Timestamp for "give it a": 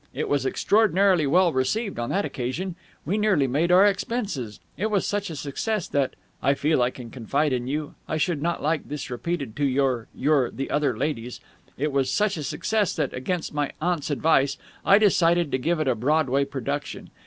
15.59-15.93